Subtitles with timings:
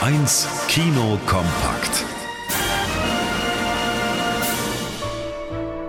[0.00, 2.04] 1 Kino kompakt.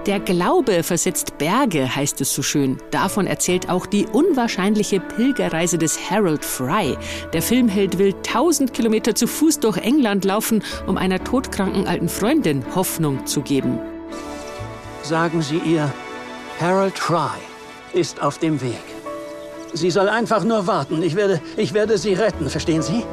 [0.08, 2.78] Der Glaube versetzt Berge, heißt es so schön.
[2.90, 6.98] Davon erzählt auch die unwahrscheinliche Pilgerreise des Harold Fry.
[7.34, 12.66] Der Filmheld will 1000 Kilometer zu Fuß durch England laufen, um einer todkranken alten Freundin
[12.74, 13.78] Hoffnung zu geben.
[15.04, 15.94] Sagen Sie ihr,
[16.60, 17.38] Harold Fry
[17.94, 18.82] ist auf dem Weg.
[19.74, 21.04] Sie soll einfach nur warten.
[21.04, 23.04] Ich werde, ich werde sie retten, verstehen Sie?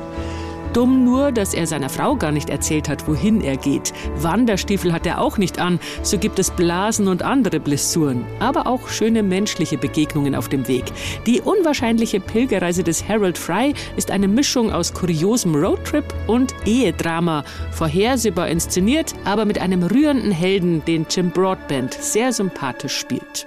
[0.76, 3.94] Dumm nur, dass er seiner Frau gar nicht erzählt hat, wohin er geht.
[4.16, 5.80] Wanderstiefel hat er auch nicht an.
[6.02, 8.26] So gibt es Blasen und andere Blessuren.
[8.40, 10.84] Aber auch schöne menschliche Begegnungen auf dem Weg.
[11.26, 17.42] Die unwahrscheinliche Pilgerreise des Harold Fry ist eine Mischung aus kuriosem Roadtrip und Ehedrama.
[17.70, 23.46] Vorhersehbar inszeniert, aber mit einem rührenden Helden, den Jim Broadbent sehr sympathisch spielt.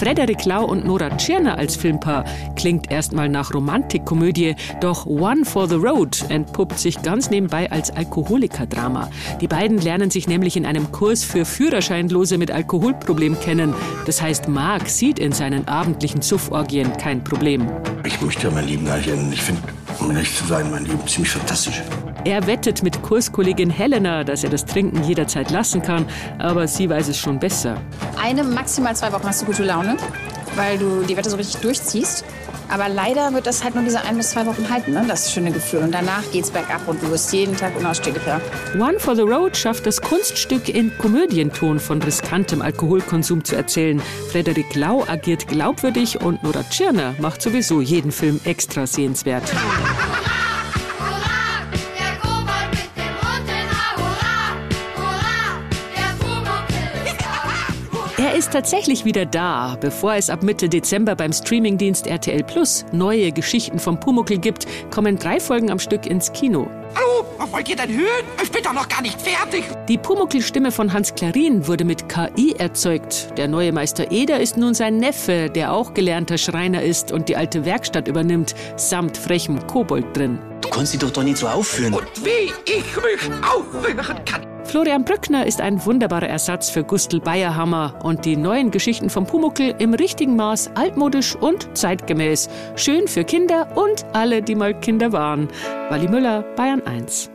[0.00, 2.24] Frederik Lau und Nora Tschirner als Filmpaar
[2.56, 9.10] klingt erstmal nach Romantikkomödie, doch One for the Road entpuppt sich ganz nebenbei als Alkoholikerdrama.
[9.42, 13.74] Die beiden lernen sich nämlich in einem Kurs für Führerscheinlose mit Alkoholproblem kennen.
[14.06, 17.68] Das heißt, Mark sieht in seinen abendlichen Zufforgien kein Problem.
[18.06, 19.34] Ich möchte mein gar nicht ändern.
[19.34, 19.60] Ich finde,
[19.98, 21.82] um ehrlich zu sein, mein Leben ziemlich fantastisch.
[22.24, 26.06] Er wettet mit Kurskollegin Helena, dass er das Trinken jederzeit lassen kann,
[26.38, 27.80] aber sie weiß es schon besser.
[28.22, 29.96] Eine, maximal zwei Wochen hast du gute Laune,
[30.54, 32.24] weil du die Wette so richtig durchziehst.
[32.70, 35.04] Aber leider wird das halt nur diese ein bis zwei Wochen halten, ne?
[35.06, 35.80] das schöne Gefühl.
[35.80, 38.40] Und danach geht's bergab und du wirst jeden Tag unausstehlicher.
[38.78, 44.00] One for the Road schafft das Kunststück in Komödienton von riskantem Alkoholkonsum zu erzählen.
[44.30, 49.44] Frederik Lau agiert glaubwürdig und Nora Tschirner macht sowieso jeden Film extra sehenswert.
[58.20, 59.78] Er ist tatsächlich wieder da.
[59.80, 65.18] Bevor es ab Mitte Dezember beim Streamingdienst RTL Plus neue Geschichten vom Pumuckel gibt, kommen
[65.18, 66.68] drei Folgen am Stück ins Kino.
[66.96, 68.26] Au, was wollt ihr denn hören?
[68.42, 69.64] Ich bin doch noch gar nicht fertig.
[69.88, 73.28] Die Pumuckl-Stimme von Hans Klarin wurde mit KI erzeugt.
[73.38, 77.36] Der neue Meister Eder ist nun sein Neffe, der auch gelernter Schreiner ist und die
[77.36, 80.38] alte Werkstatt übernimmt, samt frechem Kobold drin.
[80.60, 81.94] Du kannst dich doch doch nicht so aufführen.
[81.94, 84.49] Und wie ich mich aufhören kann.
[84.70, 89.74] Florian Brückner ist ein wunderbarer Ersatz für Gustl Bayerhammer und die neuen Geschichten vom Pumuckel
[89.80, 92.48] im richtigen Maß altmodisch und zeitgemäß.
[92.76, 95.48] Schön für Kinder und alle, die mal Kinder waren.
[95.88, 97.32] Wally Müller, Bayern 1.